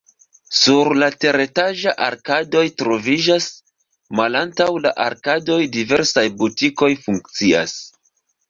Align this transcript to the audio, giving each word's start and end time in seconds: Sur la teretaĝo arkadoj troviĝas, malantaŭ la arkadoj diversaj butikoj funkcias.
Sur 0.59 0.87
la 1.01 1.09
teretaĝo 1.25 1.93
arkadoj 2.05 2.63
troviĝas, 2.83 3.51
malantaŭ 4.21 4.69
la 4.87 4.95
arkadoj 5.07 5.61
diversaj 5.79 6.27
butikoj 6.43 6.93
funkcias. 7.07 7.81